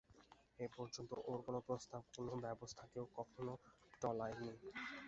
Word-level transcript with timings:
এ 0.59 0.67
পর্যন্ত 0.75 1.11
ওর 1.29 1.39
কোনো 1.47 1.59
প্রস্তাব 1.67 2.01
কোনো 2.15 2.33
ব্যবস্থা 2.45 2.83
কেউ 2.93 3.05
কখনো 3.17 3.53
টলায় 4.01 4.35
নি। 4.39 4.51